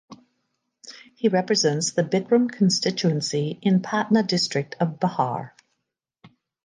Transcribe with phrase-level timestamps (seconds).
[1.13, 5.51] He represents the Bikram constituency in Patna district of Bihar.